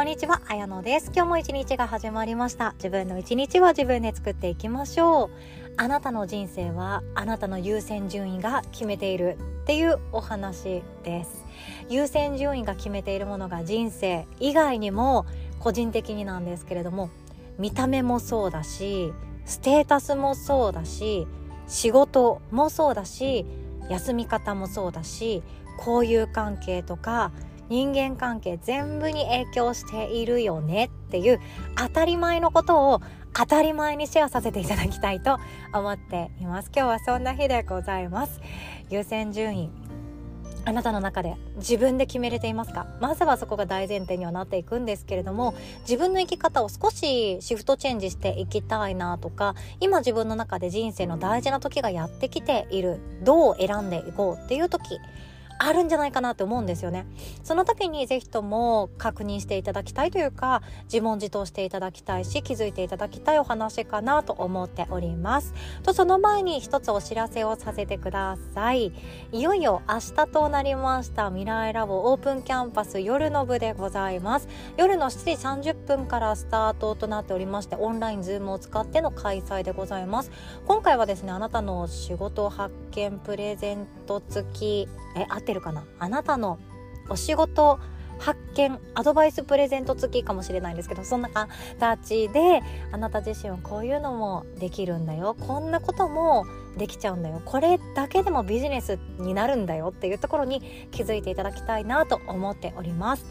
[0.00, 1.12] こんにちは、あやのです。
[1.14, 2.72] 今日も一日が始まりました。
[2.78, 5.30] 自分の一日は自分で作っていきましょう。
[5.76, 11.44] あなたの人生はあなたの優先順位が決めているっていうお話です。
[11.90, 15.26] 優先順位が決めているものが人生以外にも
[15.58, 17.10] 個人的になんですけれども
[17.58, 19.12] 見た目もそうだし
[19.44, 21.26] ステータスもそうだし
[21.68, 23.44] 仕事もそうだし
[23.90, 25.42] 休み方もそうだし
[25.86, 27.32] 交友関係とか
[27.70, 31.40] 人間関係全部に影響しているよねっていう
[31.76, 33.00] 当たり前のことを
[33.32, 35.38] 当たり前にシェアさせていただきたいと
[35.72, 36.70] 思っています。
[36.74, 38.40] 今日はそんな日でございます。
[38.90, 39.70] 優先順位
[40.66, 42.86] あなたの中で自分で決めれていますか？
[43.00, 54.98] まずはそこが大前提にはなっていくんですけれども自分の生き方を少しシフトチェンジしていきたいなとか今自分の中で人生の大事な時がやってきているどう選んでいこうっていう時
[55.62, 57.06] あるんじゃないかなって思うんですよね。
[57.44, 65.52] その時にぜひとも確認していただきたいというか自問自答していただきたいし気づいていただきたいお話かなと思っております。
[65.82, 68.92] とその前に一つお知らせをさせてください。
[69.32, 74.48] いよいよ明日となりました未来ラボオープンキャンパス夜の部でございます。
[74.78, 80.30] 夜の7時30分からスタートとなっておりましてオンラインズームを使っての開催でございます。
[80.66, 84.88] 今回はですねあなたの仕事発見プレゼント付き。
[85.16, 85.84] え合ってるかな？
[85.98, 86.58] あなたの
[87.08, 87.78] お仕事
[88.18, 92.60] 発見アドバイスプレゼント付きかもしれないんですけどそんな形で
[92.92, 95.34] あなた自身はこういうのもできるんだよ。
[95.34, 96.44] こんなことも
[96.76, 97.42] できちゃうんだよ。
[97.44, 99.88] これだけでもビジネスになるんだよ。
[99.88, 103.24] っていうところに気づいていただきたいなと思っております。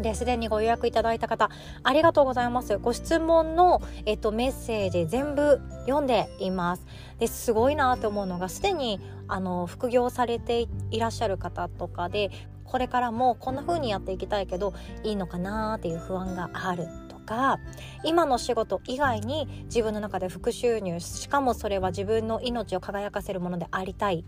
[0.00, 1.50] ですでにご予約いただいた方
[1.82, 2.78] ありがとうございます。
[2.78, 6.86] ご質問の、えっと、メッセージ全部読んでいます。
[7.18, 8.98] ですごいなと思うのがすでに
[9.32, 12.30] あの副業されていらっしゃる方とかで
[12.64, 17.58] これからもこんな風にやっていきたいけどいいのかなっていう不安があるとか
[18.04, 24.24] 今の仕事以外に自分の中で副収入しかもそれは自分の命を輝かせるものでありたい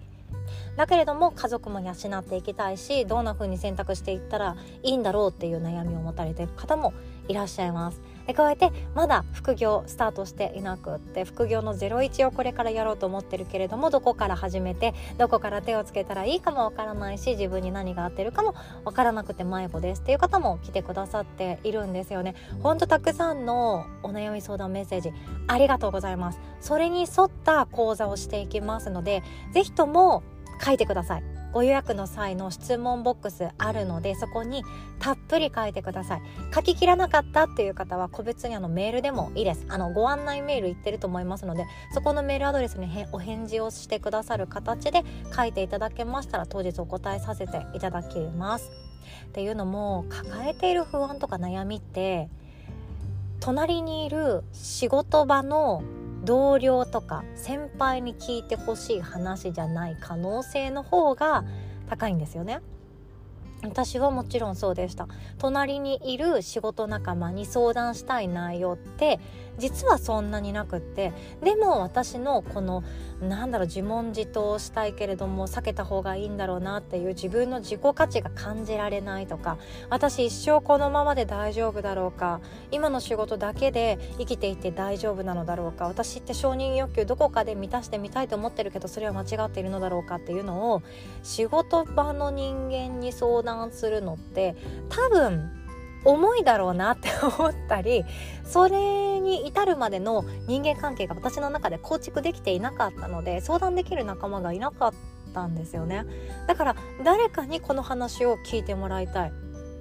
[0.77, 6.95] だけれども家族も養っていきたいしどんな風に選択していったらいいんだろうっていう悩みを持たれてる方も
[7.29, 8.01] いらっしゃいます。
[8.33, 18.55] で加えてまだ副業スタートしていなくって副業の01をこれからやろうと思ってるけれどもどこから始めてどこから手をつけたらいいかもわからないし自分に何が合ってるかも
[18.85, 22.35] わからなくて迷子ですっていう方も来てくださっているんですよね。
[22.63, 25.13] ほんとたくさんのお悩み相談メッセージ
[25.47, 26.41] ありがとうございます。
[26.61, 29.23] それに沿った講座をしていきますので
[29.53, 30.23] 是非とも
[30.65, 34.65] 書いてくださいご予約の際の質問ボックスあるのでそこに
[34.99, 36.23] たっぷり書いてください。
[36.55, 39.65] 書ききらなかったっていう方は個別にあのメールでもいいです。
[39.69, 45.05] あのご案内メール言ってると思いますのでそこのメールアドレスにお返事をしてくださる形で
[45.35, 48.71] 書いていただけましたら当日お答えさせていただきます。
[49.27, 52.29] っていうのも抱えている不安とか悩みって
[53.41, 55.83] 隣にいる仕事場の
[56.25, 61.45] 同僚とか先輩に聞いてほしい話じゃない可能性の方が
[61.89, 62.61] 高いんですよね。
[63.63, 65.09] 私はもちろんそうでした。
[65.39, 69.21] 隣にいる仕事仲間に相談したい内容って
[69.59, 71.13] 実はそんなになくって
[71.43, 72.83] でも私のこの
[73.21, 79.59] なんだろう自問自答したいけれども避けた方がいいんだろうなっていう自分の自己価値が感じられないとか
[79.91, 82.41] 私一生このままで大丈夫だろうか
[82.71, 90.83] 今の仕事だけで生きていて大丈夫なのだろうか私って承認欲求どこかで満たしてみたいと思ってるけどそれは間違っているのだろうかっていうのを
[91.23, 94.57] 仕事場の人間に相談するのって
[94.89, 95.51] 多分
[96.05, 98.05] 重いだろうなって思ったり
[98.45, 104.93] それに至るまでの人間関係が私の中で構築できていなかったので相談できる仲間がいなかっ
[105.33, 106.05] たんですよね。
[106.47, 109.33] だから誰かにこの話を聞いてもらいたい。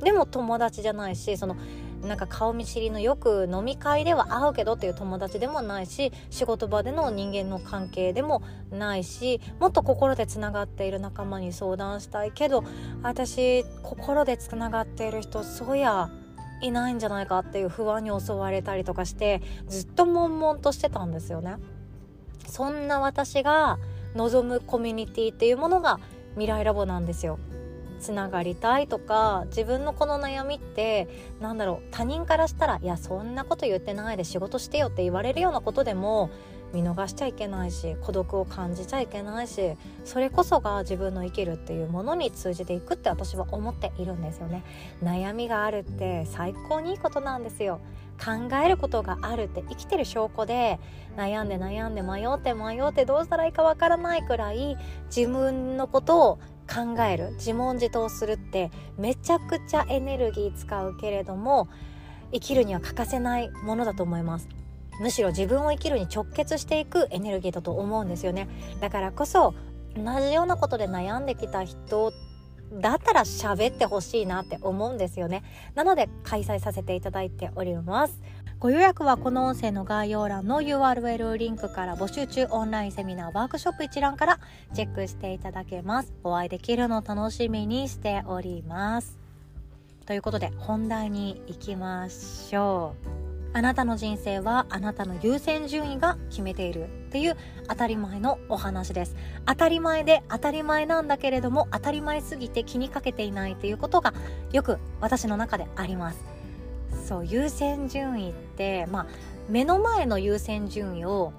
[0.03, 1.55] でも友達じゃないしその
[2.01, 8.41] なんか顔見知りのよく飲み会では会うけどっていう友達でもないし仕事場での人間の関係でも
[8.71, 12.63] ないしもっと心でつながっている仲間に相談したいけど
[13.03, 16.09] 私心でつながっている人そうや
[16.61, 21.55] いないんじゃないかっていう不安に襲われたりとかしてずっと悶々としてたんですよね。
[22.47, 23.79] そんな私が
[24.15, 25.99] 望むコミュニティっていうものが
[26.33, 27.39] 未来ラボなんですよ。
[28.01, 31.07] つながりたいとか自分のこの悩みって
[31.39, 36.29] なんだろう他人からしたらいやそんなこと言ってないで仕事してよって言われるようなことでも
[36.73, 39.75] 見逃しちゃいけないし孤独を感じちゃいけないし
[40.05, 44.63] それこそが自分の生きるっていうものに通じていくって私は思っているんですよね。
[45.03, 47.79] 悩みがあるって最高にいいことなんですよ。
[48.23, 50.79] 考えることがあるって生きてる証拠で
[51.17, 54.77] 悩んで悩んで迷って迷ってどうしたらいいかわからないくらい
[55.13, 56.39] 自分のことを
[56.73, 61.67] 考える自問自答するってめちゃくちゃエネルギー使うけれども
[62.31, 64.47] 生きるには欠かせないものだと思います。
[65.01, 68.47] むしろ自分を生きるに直結していくエネルギーだと思うんですよね。
[68.79, 69.53] だからこそ
[69.95, 72.13] 同じようなことで悩んできた人
[72.79, 75.43] だったら喋ってほしいなって思うんですよね。
[75.75, 78.21] なので開催させていただいております。
[78.61, 84.39] ご予約はこの音声の概要欄の URL リンクから募集中オンラインセミナーワークショップ一覧から
[84.75, 86.13] チェックしていただけます。
[86.23, 89.17] お会いできるの楽しみにしております。
[90.05, 93.57] ということで本題に行きましょう。
[93.57, 97.37] あなたの人生はあなたの優先順位が決めているっていう
[97.67, 99.15] 当たり前のお話です。
[99.47, 104.13] 当たり前で当たり前なんだけれども当たり前すぎて気にかけていないっていうことが
[104.51, 106.40] よく私の中であります。
[107.07, 109.07] そう優先順位ってまあ
[109.49, 111.33] 目の前の優先順位を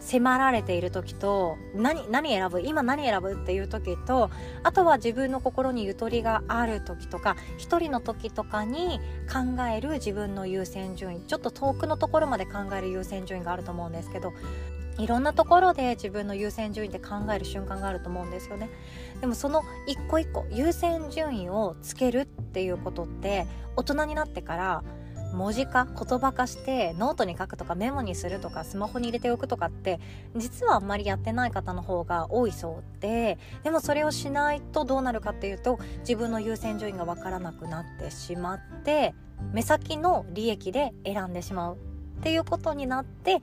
[0.00, 4.30] 迫られている時と何何選ぶ今何選ぶっていう時と
[4.62, 8.98] あとは自分の心にゆとりがある時とか一人の時とかに
[9.30, 11.20] 考える自分の優先順位。
[11.20, 14.32] ちょっと遠くのところまで考える優先順位があると思うんですけど
[15.00, 18.70] いろんなところで自分の優先順位で考える瞬間があると思うんですよね。
[19.20, 24.84] でもその一個一個優先順位をつけるっていうことって大人になってから
[25.32, 30.00] 文字化言葉化してノートに書くとかメモにするとかスマホに入れておくとかって
[30.36, 39.14] 実はあんまりやってない方の方が多いそうででもそれをしないとどうなるかっていうと自分の優先順位が分からなくなってしまって
[39.52, 43.40] 目先の利益で選んでしまうっていうことになって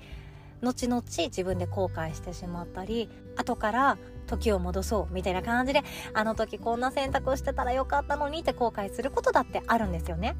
[0.62, 5.83] 後々自分で後悔してしまったり後から時を戻そうみたいな感じで
[6.13, 10.36] あの時こんな選択してたらよかったのにって後悔することだってあるんですよね。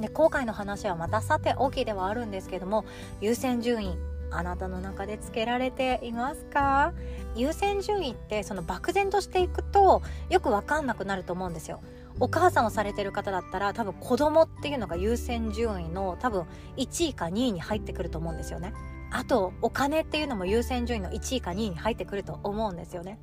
[0.00, 2.84] で後悔の話はまたさて大きいではあるんですけども
[3.20, 3.98] 優先順位
[4.30, 6.94] あなたの中でつけられていますか？
[7.36, 11.80] 優先順位ってその漠然としていくとよく分かんなくなると思うんですよ。
[12.20, 16.44] お母さんをされてる方だったら多分子供っていうのが優先順位の多分
[16.76, 18.72] 1位か2位に入ってくると思うんですよね。
[19.12, 23.18] あとお金っていうのも優先順位の1位か2位に入ってくると思うんですよね。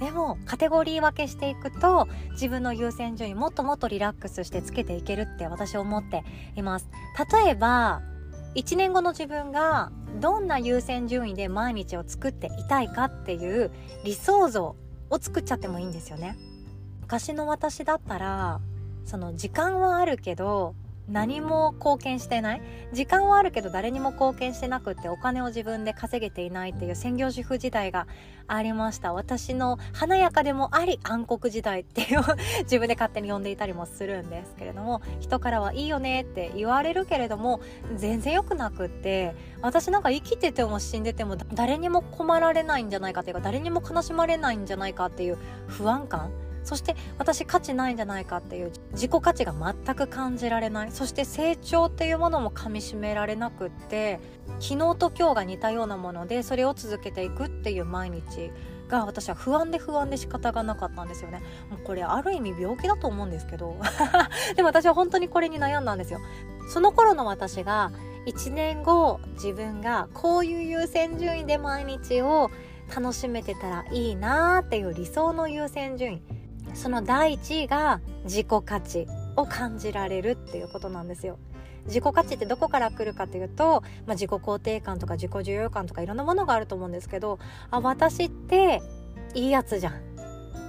[0.00, 6.24] でもカテゴリー分けしていくと自分の優先順位もっともっとリラックスしてつけていけるって私思って
[6.56, 6.88] います。
[7.44, 8.02] 例えば
[8.54, 9.90] 1年後の自分が
[10.20, 13.70] どんな優先順位で毎日を作っていたいかっていう
[14.04, 14.76] 理想像
[15.10, 16.36] を作っちゃってもいいんですよね。
[17.00, 18.60] 昔の私だったら
[19.04, 20.74] その時間はあるけど
[21.08, 22.62] 何も貢献してない。
[22.92, 28.06] 時間はあるけど誰にも貢献してなくってお金を自分で稼げていないっていう専業主婦時代が
[28.46, 29.12] ありました。
[29.12, 32.20] 私の華やかでもあり暗黒時代っていう
[32.64, 37.60] 自分で勝手に呼んでいたりもするんですけれども人からはいいよねって言われるけれども
[37.96, 46.30] 全然良くなくって私なんか生きてても死んでても誰にも困られないんじゃないかっていうか誰にも悲しまれないんじゃないかっていう不安感
[46.64, 50.92] そして私価値ないんじゃないかっていう自己価値が全く感じられない。
[50.92, 54.20] そして成長っていうものもかみしめられなくって
[54.60, 58.50] 昨日と今日が似たようなものでそれを続けていくっていう毎日
[58.88, 61.42] が私は不安で不安で仕方がなかったんですよね。
[61.70, 63.76] もうこれある意味病気だと思うんですけど。
[64.56, 66.20] でも私は本当にこれに悩んだんですよ。
[66.68, 67.92] その頃の私が
[68.26, 72.50] 1年後自分がこういう優先順位で毎日を
[72.94, 76.43] 楽しめてたらいいなーっていう理想の優先順位。
[76.74, 81.38] その第一位が自己価値を感じられるっていうことなんですよ。
[81.86, 87.38] 自己価値ってどこから来るかというと、まあ、自己肯定感とか自己重要感とかいろんなものがあると思うんですけど
[87.70, 88.82] あ私って
[89.34, 90.00] いいやつじゃん。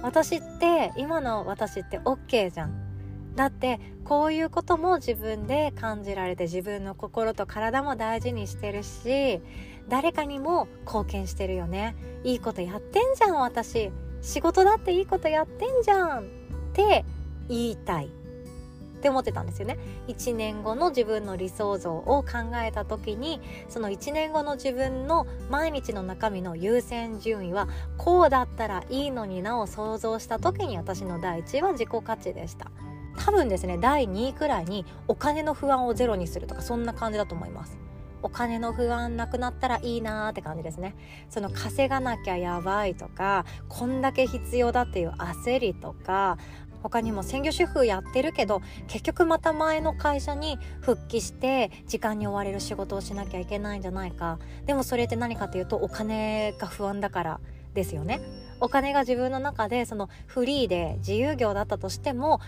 [0.02, 2.86] 私って今の私って OK じゃん。
[3.34, 9.42] だってこういうことも自分で感じられて自分の心と体も大事にしてるし
[9.88, 11.94] 誰かにも貢献してるよね。
[12.24, 13.90] いいことやってんじゃん私。
[14.26, 16.22] 仕事だっていいことやってんじゃんっ
[16.72, 17.04] て
[17.48, 18.08] 言いたいっ
[19.00, 19.78] て思ってたんですよね。
[20.08, 27.68] 1年後の自分の理想像を考えた時にその1年後の自分の毎日の中身の優先順位は
[27.98, 32.72] こうだったらいいのになを想像した時に私の第一は自己価値でした。
[33.16, 37.78] 多分ですね第2位くらいにお金の不安をゼロにするとかそんな感じだと思います。
[38.26, 40.96] お金の不安なくなったらいいなーって感じですね。
[41.30, 46.38] その稼がなきゃやばいとかこんだけ必要だっていう焦りとか
[46.82, 54.40] 他にも専業主婦やってるけど結局また前の会社に復帰して時間に追われる仕事をしなきゃいけないんじゃないか。
[54.66, 57.40] でもそれって何かというとお金が不安だから
[57.74, 58.20] ですよね。
[58.60, 62.40] お金が自分の中でそのフリーで自由業だったとしても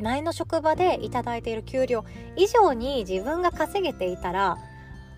[0.00, 2.04] 前の職場で頂いている給料
[2.36, 4.58] 以上に自分が稼げていたら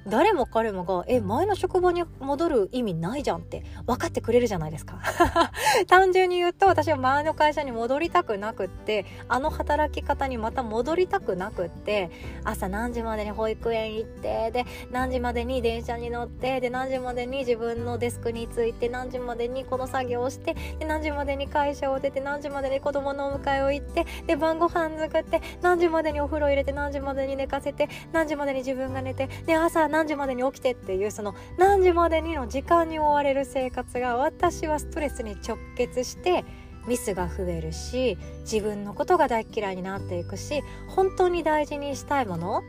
[0.08, 5.00] 誰も彼もがえ前の職場に戻る意味ないじゃんって分かってくれるじゃないですか。
[5.88, 12.10] 単純に言うと私は前の会社に戻りたくなくってあの働き方にまた戻りたくなくって
[12.44, 36.44] 朝何時までに保育園行ってで何時までに電車に乗ってで何時までに自分のデスクに着いて何時までにこの作業をしてで何時までに会社を出て何時までに子供のお迎えを行ってで晩ご飯作って何時までにお風呂入れて何時までに寝かせて何時までに自分が寝てで朝何時までに起きてっていうその何時までにの時間に追われる生活が私はストレスに直結して
[36.86, 42.62] ミスが増えるし自分のことが大嫌いになっていくし本当に大事にしたいもの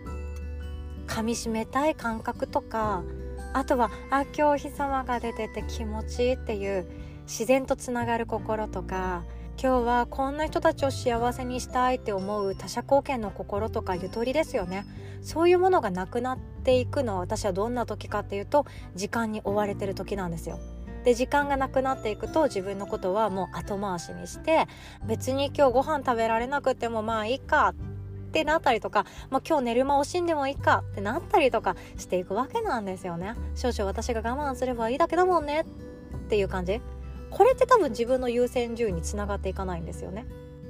[1.05, 3.03] 噛みしめたい感覚とか
[3.51, 6.87] あとはあ今日日様が出てて気持ちいいっていう
[7.23, 9.25] 自然とつながる心とか
[9.61, 14.85] 今日はこんな人たちを幸せにしたいって思う他者貢献の心とかゆとりですよね。
[15.23, 20.59] そういうものがなくなっていくのは私はどんな時かっていうと時間に追われてる時なんですよ。
[21.05, 24.67] で時間がなくなっていくと自分のことはもう後回しにして
[25.07, 33.35] 別に今日ご飯食べられなくてもまあいいかってなったりとか、まあ、今日寝る間惜しんでもいいかってなったりとかしていくわけなんですよね。
[33.55, 36.81] 少々私が我慢すればいいだけだもんねっていう感じ。
[37.29, 40.25] これって多分自分の優先順位につながっていかないんですよね。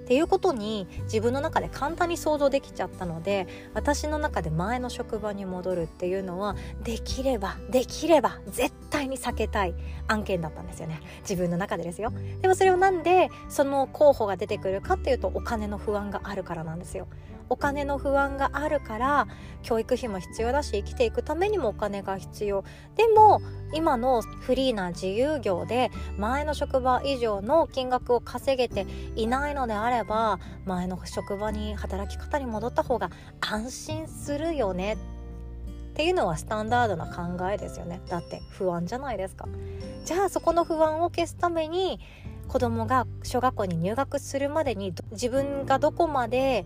[0.07, 9.75] っていうことに自分の中で簡単に想像できちゃったので私の中で前の職場に戻るっていうのはできればできれば絶対に避けたい
[10.07, 11.01] 案件だったんですよね。
[11.23, 12.13] 自分の中でですよ。
[12.41, 17.09] でもそれをなんでその候補が出てくるかっていうとお金の不安があるからなんですよ。
[17.49, 19.27] お金の不安があるから
[19.63, 22.63] 教育費も必要だし生きていくためにもお金が必要。
[22.95, 23.41] でも
[23.73, 28.85] 今のフリーな自由業で前の職場以上の金額を稼げて
[29.15, 33.11] いないのであれば前の職場に働き方に戻った方が
[33.41, 34.93] 安心するよね。
[34.93, 34.97] っ
[35.97, 38.01] ていうのはスタンダードな考えですよね。
[38.07, 39.47] だって不安じゃないですか。
[40.05, 41.99] じゃあそこの不安を消すために
[42.47, 46.65] 子供が小学校に入学するまでに自分がどこまで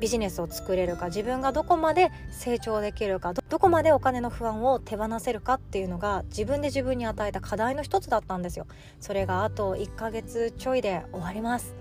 [0.00, 8.66] ビジネスを作れるか自分がどこまで成長できるかどこまでお金の不安を手放せるかっていうのが自分で自分に与えた課題の一つだったんですよ。
[8.98, 11.74] それがあと1ヶ月ちょいで終わります。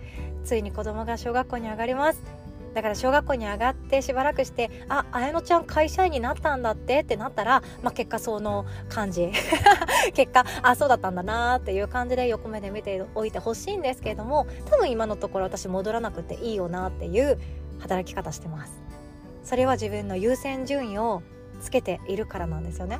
[0.44, 2.40] ついに子供が小学校に上がります。
[2.74, 9.32] だから小学校に上がってしばらくして「あ綾乃ちゃん会社員になったんだって」ってなったら、まあ、結果その感じ。
[10.14, 17.38] 結果あそうだったんだなっていう感じで横目で見ておいてほしいんですけれども多分今のところ私戻らなくていいよなっていう
[17.80, 18.74] 働き方してます。
[19.44, 21.24] それは自分の優先順位を
[21.62, 23.00] つけているからなんですよね。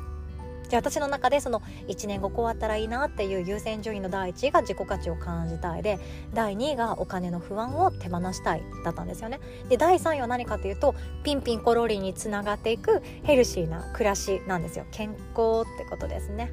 [0.68, 5.98] じゃあ私の中でその1年後こうあったらいいなっていう優先順位の第1位が自己価値を感じたいで
[6.32, 9.40] 第2位がお金の不安を手放したいだったんですよね。
[9.68, 10.94] で第3位は何かというと
[11.24, 14.86] ピンピンコロリにつながっていくヘルシーな暮らしなんですよ。
[14.92, 16.52] 健康ってことですね。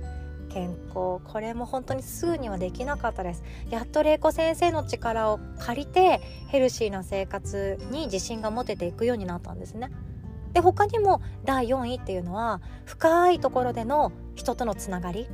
[0.49, 3.43] 健康これも本当にすぐにはできなかったです。
[3.69, 9.91] やっと玲子先生の力を借りてヘルシーな生活に自信が持てていくようになったんですね。
[10.53, 15.27] で他にも第4位っていうのは深いところでの人とのつながり。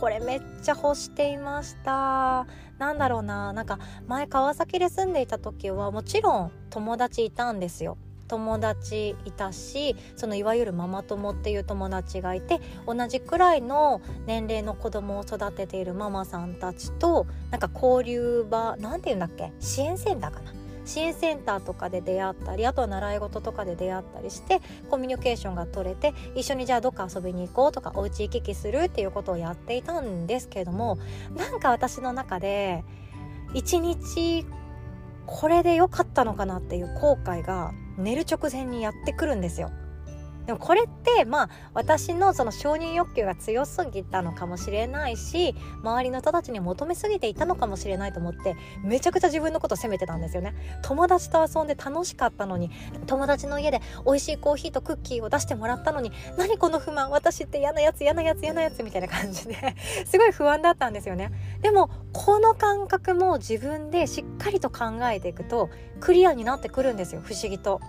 [0.00, 2.46] これめっちゃ欲していました。
[2.78, 7.96] なんだろうななんか前川崎で住んでいた時はもちろん友達いたんですよ。
[8.34, 19.52] 友達いたしそのいわゆるママ友っていう友達がいて同じくらいの年齢の子供を育てているママさんたちとなんか交流場なんて言うんだっけ？
[19.60, 20.52] 支援センターかな？
[20.84, 24.60] 支援センターとかで出会ったりあとは習い事とかで出会ったりして
[24.90, 30.98] コミュニケーションが取れて一緒にじゃあどっか遊びに行こうとかお家行き来するっていうことをやっていたんですけれども
[31.36, 32.84] なんか私の中で
[33.54, 34.44] 一日
[35.26, 39.70] これで良かったのかなっていう後悔が寝る直前にやってくるんですよ。
[40.46, 52.70] でもこれってまあ私のその承認欲求が強すぎたのかもしれないし周りの人たちに求めすぎていたのかもしれないと思ってめちゃくちゃ自分のこと責めてたんですよね友達と遊んで楽しかったのに
[53.06, 59.54] 友達の家で美味しいコーヒーとクッキーを出してもらったのに何この不満私って嫌なやつ嫌なやつ嫌なやつみたいな感じで
[60.06, 61.30] すごい不安だったんですよね
[61.62, 65.70] でもこの感覚も自分でしっかりと考えていくと
[66.00, 67.80] クリアになってくるんですよ不思議と。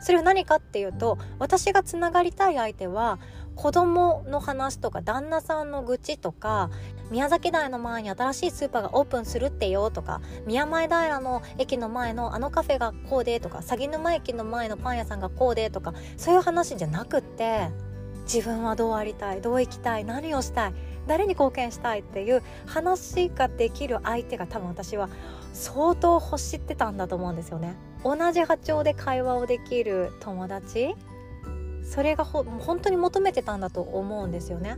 [0.00, 3.18] それは何かっていうと私がつながりたい相手は
[3.54, 6.70] 子供の話とか旦那さんの愚痴とか
[7.10, 17.68] 宮崎台の前に新しいスーパーがオープンするってよとか宮前平の駅の前のあのカフェがこうでとか鷺沼駅の前のパン屋さんがこうでとかそういう話じゃなくって
[18.22, 20.74] 自分はどうありたいどう生きたい何をしたい
[21.10, 25.08] 誰に貢献したいっていう話ができる相手が多分私は
[25.52, 27.74] 相当欲してたんだと思うんですよね。
[28.04, 30.94] 同じ波長で会話をできる友達？
[31.82, 34.76] それがほ本当に求めてたんだと思うんですよね。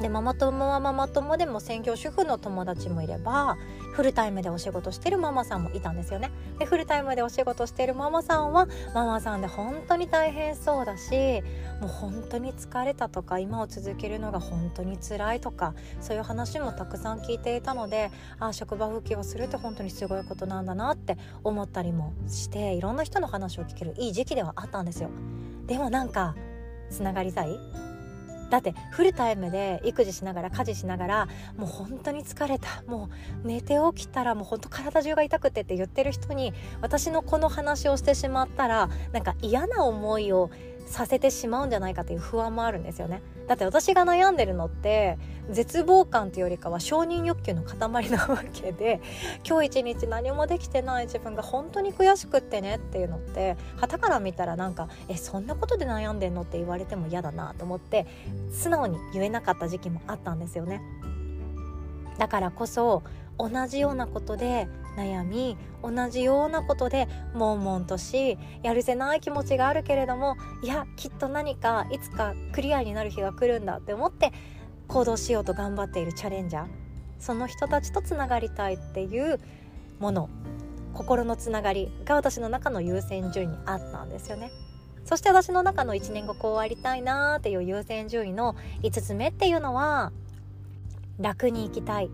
[0.00, 3.58] でママ友はママ友でも専業主婦の友達もいれば
[3.92, 6.30] フルタイムでお仕事してるママさんもいたんですよね。
[6.58, 11.42] でフルタイムでお仕事してるママさんはママさんで本当に大変そうだし
[11.80, 25.10] もう本当に疲れたとか今を続けるのが本当に辛いとかそういう話もたくさん聞いていたのでああ職場復帰をするって本当にすごいことなんだなって思ったりもしていろんな人の話を聞けるいい時期ではあったんですよ。
[25.66, 26.34] でもなんか
[26.90, 27.89] つながりたい？
[28.50, 32.82] だってフルタイムで育児しながら家事しながらもう本当に疲れた。
[32.86, 33.08] も
[33.44, 40.50] う寝て起きたらもう本当体中が痛くてって言ってる人に私のこの話をしてしまったらなんか嫌な思いを
[40.90, 45.18] させてしまうんじゃないかという不安もあるんですよねだって私が悩んでるのって
[45.50, 49.00] 絶望感っていうよりかは承認欲求の塊なわけで
[49.48, 58.06] 今日一日何もできてない自分が本当に悔しくってねっていうのって旗から見たらなんか「えそんなことで悩んでんの?」って言われても嫌だなと思って
[58.50, 60.80] 素直に言えなかった時期もあったんですよね。
[62.18, 63.02] だからこそ
[63.38, 64.68] 同じようなことで
[65.00, 74.32] 悩み同じようなことで悶々としやるせない気持ちがあるけれどもいやきっと何かいつかクリアになる日が来るんだって思って
[74.88, 76.66] 行動しようと頑張っているチャレンジャー。
[77.20, 79.38] その人たちとつながりたいっていう
[79.98, 80.28] もの。
[80.92, 84.50] 心のつながりが私の中の優先順位にあったんですよね。
[85.04, 90.12] そして私の中の1年後こうありたいなーっていう優先順位の5つ目っていうのは
[91.18, 92.10] 楽に生きたい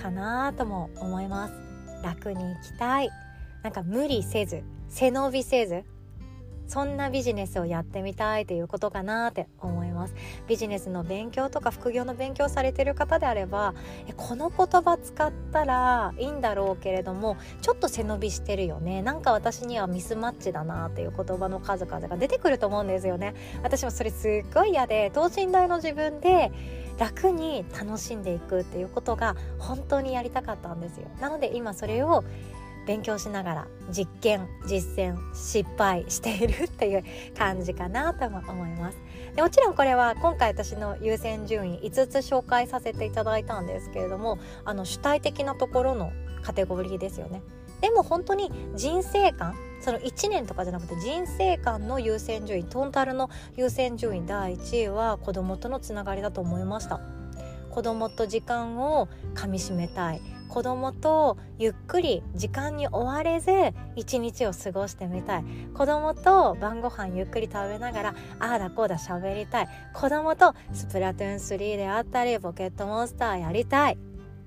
[0.00, 1.59] かなとも思います。
[2.02, 3.10] 楽に生きたい。
[3.62, 5.84] なんか無理せず背伸びせず
[6.70, 10.14] そんなビジネスをやってみたいということかなって思います。
[10.46, 13.74] ビジネスの勉強とか副業の勉強されてる方であれば
[14.16, 19.02] この言葉使ったらいいんだろうけれどもちょっと背伸びしてるよね。
[19.02, 23.34] なんか私にはミスマッチだなっていう言葉の数々が出てくると思うんですよね。
[23.64, 26.52] 私もそれすっごい嫌で等身大の自分で
[27.00, 31.08] 楽に楽しんでいくっていうことが本当にやりたかったんですよ。
[31.18, 32.22] なので今それを
[32.86, 37.04] 勉強しながら実験実践失敗しているっていう
[37.36, 38.98] 感じかなとも思います。
[39.34, 47.42] でもちろんこれは今回私の優先順位5つ紹介させていただいたんですけれどもあの主体的なところのカテゴリーですよね。
[47.80, 57.00] でも本当に人生観その1年とかじゃなくて人生観の優先順位トータルの優先順位第1位は子供とのつながりだと思いました。
[57.70, 60.20] 子供と時間をかみしめたい。
[60.48, 63.52] 子供とゆっくり時間に追われず
[63.94, 65.44] 一日を過ごしてみたい。
[65.74, 69.68] 子供と晩ご飯ゆっくり食べながらああだこうだ喋りたい。
[69.94, 73.98] 子供とスプラトゥーン3であったりポケットモンスターやりたい。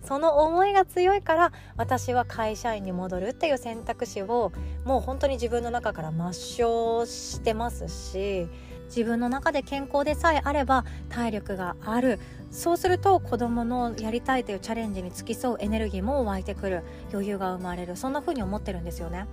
[0.04, 4.52] その思いが強いから私は会社員に戻るっていう選択肢を
[4.86, 8.48] もう本当に自分の中から抹消してますし
[8.86, 12.20] 自分の中で健康でさえあれば体力がある。
[12.52, 16.84] そうすると子どものやりたいというチャレンジに付き添うエネルギーも湧いてくる。
[17.12, 17.96] 余裕が生まれる。
[17.96, 19.26] そんな風に思ってるんですよね。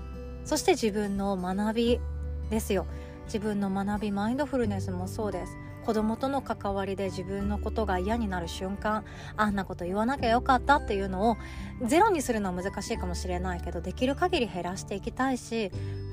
[0.46, 2.00] そして自分の学び
[2.48, 2.86] ですよ。
[3.26, 5.56] 自分の学びマインドフルネスもそうです。
[5.84, 9.04] 子供との関わりで自分のことが嫌になる瞬間
[9.36, 11.36] あんなこと言わなきゃよかったっていうのを
[11.84, 15.70] ゼロにするのは難しいかもしれないけどできる限り減らしていきたいし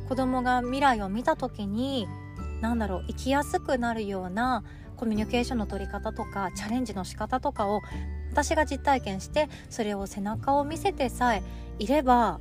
[0.08, 2.08] 子供が未来を見た時に
[2.62, 4.64] 何だろう生きやすくなるような
[4.96, 7.82] コミュニケーションの取り方とかチャレンジの仕方とかを
[8.32, 11.44] 私が実体験してそれを背中を見せてさえ
[11.80, 12.40] いれば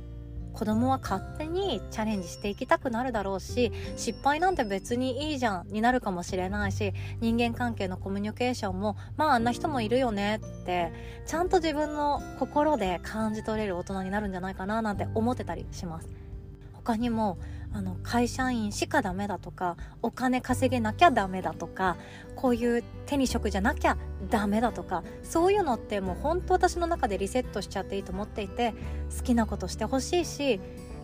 [0.57, 10.91] 子供は勝手にチャレンジしていきたくなるだろうし失敗なんて別にいいじゃんになるかもしれないし人間関係のコミュニケーションもまああんな人もいるよねって
[11.27, 16.26] ちゃんと自分の心で感じ取れる大人になるんじゃないかななんて思ってたりします。
[16.87, 17.37] 他にも
[17.73, 21.97] あの会社員しかダメだとかお金稼げなきゃダメだとか
[22.37, 23.97] こういう手に職じゃなきゃ
[24.29, 28.73] ダメだとかそういうのってもう本当私の中でリセットしちゃっていいと思っていて
[29.17, 30.61] 好きなことしてほしいし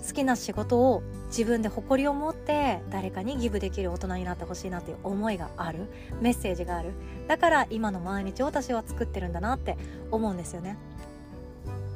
[0.07, 5.89] 好きな仕事を自分で誇りを持って誰かにギブできる大人になってほしいなっていう思いがある
[6.21, 6.91] メッセージがある
[7.27, 9.77] だから今の毎日を私は作ってるんだなって
[10.11, 10.77] 思うんですよね。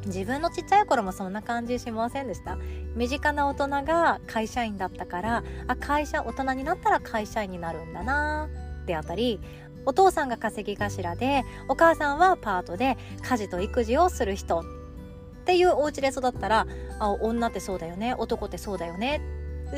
[0.08, 2.58] 自分のちっちゃい頃もそんな感じしませんでした？
[2.96, 8.50] 身近な大人が会社員だったからあ会社大人になったら会社員になるんだな
[8.86, 9.40] であったり
[9.86, 14.64] お父さんが稼ぎ頭でお母さんはパートで家事と育児をする人っ
[15.46, 16.68] ていうお家で育ったら
[17.00, 19.22] あ女ってそうだよね男ってそうだよね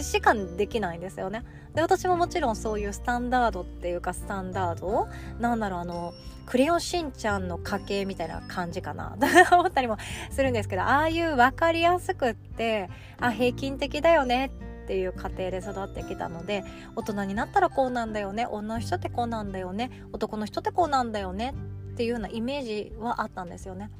[0.01, 1.43] しかできないんですよね。
[1.73, 5.07] で私ももちろんそういうスタンダードっていうかスタンダード
[5.39, 6.13] なんだろうあの
[6.45, 9.15] クレヨンしんちゃんの家系みたいな感じかな
[9.49, 9.97] と思ったりも
[10.31, 16.63] するんですけどああいう分かりやすくってあ平均的だよねっっていう家庭で育ってきたので
[16.95, 21.53] 大人になったらこうなんだよね女の人ってこうなんだよね男の人ってこうなんだよね
[21.93, 23.91] っていうようなイメージはあったんですよね。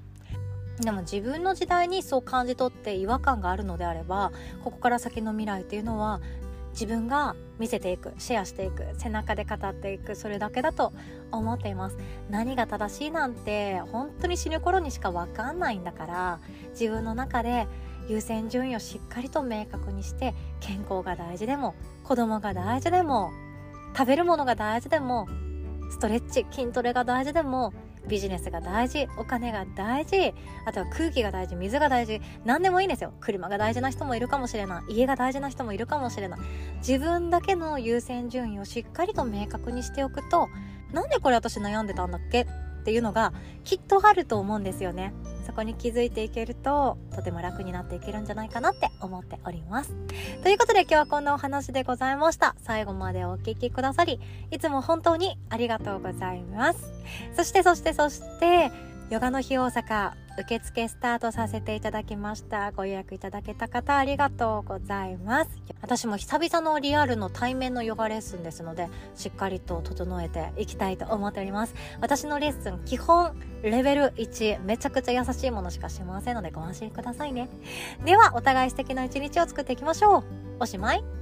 [0.81, 4.31] でも自分の時代にそう感じ取って違和感があるのであれば
[4.63, 6.21] ここから先の未来っていうのは
[6.71, 10.93] 自分が見せていくシェアしていく背中で語っていくそれだけだと
[11.31, 11.97] 思っています。
[12.29, 16.39] 何が正しいなんて本当に死ぬ頃にしか分かんないんだから
[16.71, 17.67] 自分の中で
[18.07, 23.31] 優先順位をしっかりと明確にして健康が大事でも子供が大事でも
[23.95, 25.27] 食べるものが大事でも
[25.91, 27.73] ストレッチ筋トレが大事でも
[28.07, 30.33] ビジネスが大事お金が大事
[30.65, 33.13] あとは空気が大事水が大事何でもいいんですよ。
[33.19, 34.93] 車が大事な人もいるかもしれない。
[34.93, 36.39] 家が大事な人もいるかもしれない。
[36.77, 40.49] 自分だけの優先順位をしっかりと明確にしておくと
[40.93, 42.47] なんでこれ私悩んでたんだっけっ
[42.83, 43.33] ていうのが
[43.63, 45.13] きっとあると思うんですよね。
[45.49, 49.95] そこに気づいていけるととても楽になっていけるんじゃないかなって思っております。
[50.43, 52.55] ということで今日はこんなお話でございました。
[52.61, 54.19] 最後までお聴きくださり
[54.51, 56.93] いつも本当にありがとうございます。
[57.35, 58.71] そしてそしてそして
[59.09, 62.71] ヨガの日大阪受付スタートさせていただきました。
[62.71, 65.51] ご予約いただけた方ありがとうございます。
[65.81, 71.75] 私も久々のリアルの対面のヨガレッスンですのでしっかりと整えていきたいと思っております。
[71.99, 77.49] 私のレッスン基本レベル1めちゃくちゃ優しいものしかしませんのでご安心くださいね。
[78.05, 80.23] ではお互い素敵な一日を作っていきましょう。
[80.61, 81.18] おしまい。